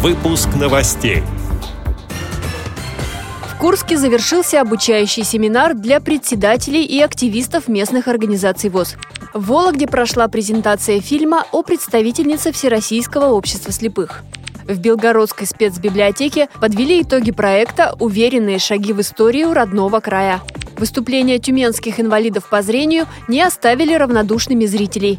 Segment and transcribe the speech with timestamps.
[0.00, 1.24] Выпуск новостей.
[3.42, 8.94] В Курске завершился обучающий семинар для председателей и активистов местных организаций ВОЗ.
[9.34, 14.22] В Вологде прошла презентация фильма о представительнице Всероссийского общества слепых.
[14.68, 20.42] В Белгородской спецбиблиотеке подвели итоги проекта «Уверенные шаги в историю родного края».
[20.76, 25.18] Выступления тюменских инвалидов по зрению не оставили равнодушными зрителей.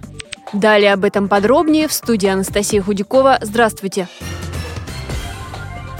[0.54, 3.40] Далее об этом подробнее в студии Анастасия Худякова.
[3.42, 4.08] Здравствуйте!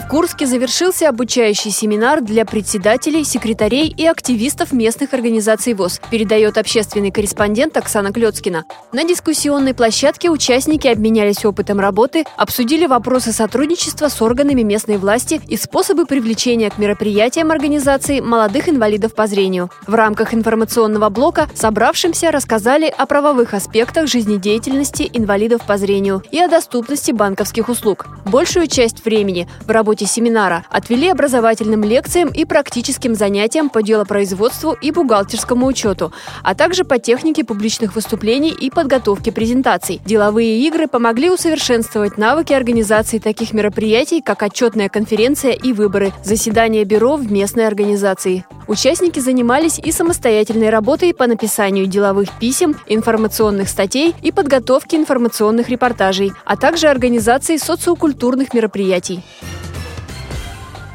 [0.10, 7.78] Курске завершился обучающий семинар для председателей, секретарей и активистов местных организаций ВОЗ, передает общественный корреспондент
[7.78, 8.64] Оксана Клецкина.
[8.92, 15.56] На дискуссионной площадке участники обменялись опытом работы, обсудили вопросы сотрудничества с органами местной власти и
[15.58, 19.70] способы привлечения к мероприятиям организации молодых инвалидов по зрению.
[19.86, 26.48] В рамках информационного блока собравшимся рассказали о правовых аспектах жизнедеятельности инвалидов по зрению и о
[26.48, 28.08] доступности банковских услуг.
[28.26, 34.74] Большую часть времени в работе работе семинара отвели образовательным лекциям и практическим занятиям по делопроизводству
[34.74, 40.00] и бухгалтерскому учету, а также по технике публичных выступлений и подготовке презентаций.
[40.06, 47.18] Деловые игры помогли усовершенствовать навыки организации таких мероприятий, как отчетная конференция и выборы, заседания бюро
[47.18, 48.46] в местной организации.
[48.68, 56.32] Участники занимались и самостоятельной работой по написанию деловых писем, информационных статей и подготовке информационных репортажей,
[56.46, 59.24] а также организацией социокультурных мероприятий.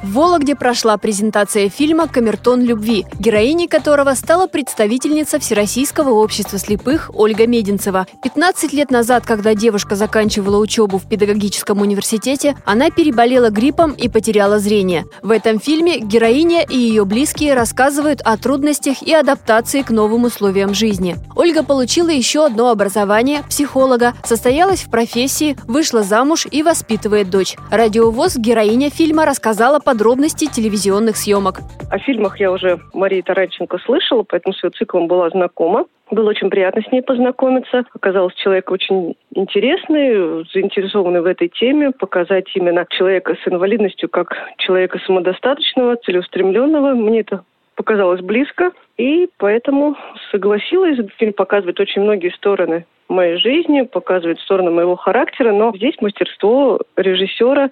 [0.04, 7.46] В Вологде прошла презентация фильма «Камертон любви», героиней которого стала представительница Всероссийского общества слепых Ольга
[7.46, 8.06] Мединцева.
[8.22, 14.58] 15 лет назад, когда девушка заканчивала учебу в педагогическом университете, она переболела гриппом и потеряла
[14.58, 15.06] зрение.
[15.22, 20.74] В этом фильме героиня и ее близкие рассказывают о трудностях и адаптации к новым условиям
[20.74, 21.16] жизни.
[21.34, 27.56] Ольга получила еще одно образование– психолога, состоялась в профессии, вышла замуж и воспитывает дочь.
[27.70, 31.60] Радиовоз героиня фильма рассказала по подробности телевизионных съемок.
[31.88, 35.84] О фильмах я уже Марии Таранченко слышала, поэтому с ее циклом была знакома.
[36.10, 37.84] Было очень приятно с ней познакомиться.
[37.94, 44.98] Оказалось, человек очень интересный, заинтересованный в этой теме, показать именно человека с инвалидностью как человека
[45.06, 46.94] самодостаточного, целеустремленного.
[46.94, 47.44] Мне это
[47.76, 49.96] показалось близко, и поэтому
[50.32, 50.98] согласилась.
[51.18, 57.70] Фильм показывает очень многие стороны моей жизни, показывает стороны моего характера, но здесь мастерство режиссера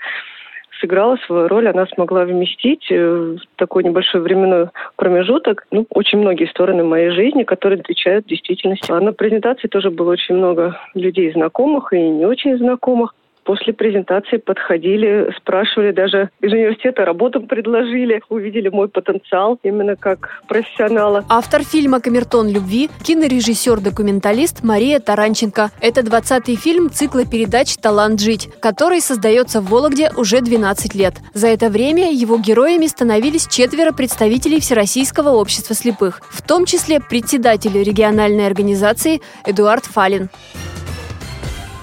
[0.83, 6.47] сыграла свою роль, она смогла вместить э, в такой небольшой временной промежуток ну, очень многие
[6.47, 8.91] стороны моей жизни, которые отвечают действительности.
[8.91, 13.15] А на презентации тоже было очень много людей знакомых и не очень знакомых
[13.45, 21.25] после презентации подходили, спрашивали даже из университета работу предложили, увидели мой потенциал именно как профессионала.
[21.29, 25.71] Автор фильма «Камертон любви»– кинорежиссер-документалист Мария Таранченко.
[25.81, 31.15] Это 20-й фильм цикла передач «Талант жить», который создается в Вологде уже 12 лет.
[31.35, 37.83] За это время его героями становились четверо представителей Всероссийского общества слепых, в том числе председатель
[37.83, 40.29] региональной организации Эдуард Фалин.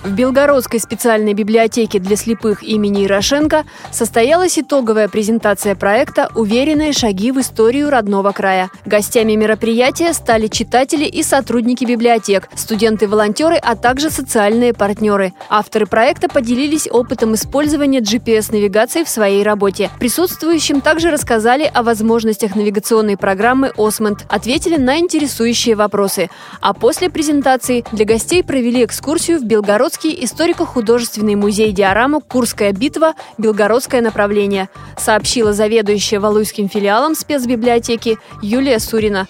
[0.01, 7.39] В Белгородской специальной библиотеке для слепых имени Ирошенко состоялась итоговая презентация проекта «Уверенные шаги в
[7.41, 8.69] историю родного края».
[8.85, 15.33] Гостями мероприятия стали читатели и сотрудники библиотек, студенты-волонтеры, а также социальные партнеры.
[15.49, 19.91] Авторы проекта поделились опытом использования GPS-навигации в своей работе.
[19.99, 26.29] Присутствующим также рассказали о возможностях навигационной программы «Осмонд», ответили на интересующие вопросы.
[26.61, 32.21] А после презентации для гостей провели экскурсию в Белгород Белгородский историко-художественный музей «Диорама.
[32.21, 33.15] Курская битва.
[33.37, 39.27] Белгородское направление», сообщила заведующая Валуйским филиалом спецбиблиотеки Юлия Сурина.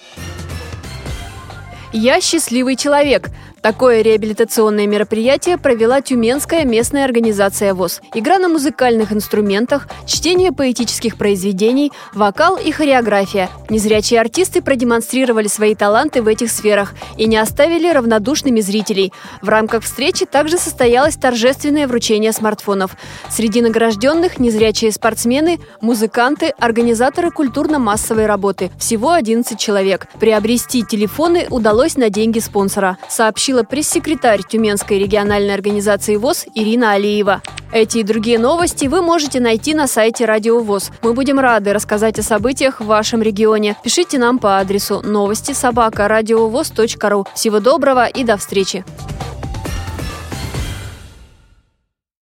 [1.91, 3.30] «Я счастливый человек»,
[3.62, 8.02] Такое реабилитационное мероприятие провела Тюменская местная организация ВОЗ.
[8.14, 13.50] Игра на музыкальных инструментах, чтение поэтических произведений, вокал и хореография.
[13.69, 19.12] Незрячие артисты продемонстрировали свои таланты в этих сферах и не оставили равнодушными зрителей.
[19.42, 22.96] В рамках встречи также состоялось торжественное вручение смартфонов.
[23.30, 28.72] Среди награжденных незрячие спортсмены, музыканты, организаторы культурно-массовой работы.
[28.80, 30.07] Всего 11 человек.
[30.19, 37.42] Приобрести телефоны удалось на деньги спонсора, сообщил сообщила пресс-секретарь Тюменской региональной организации ВОЗ Ирина Алиева.
[37.72, 40.92] Эти и другие новости вы можете найти на сайте Радио ВОЗ.
[41.01, 43.75] Мы будем рады рассказать о событиях в вашем регионе.
[43.84, 46.07] Пишите нам по адресу новости собака
[47.10, 47.25] ру.
[47.34, 48.86] Всего доброго и до встречи!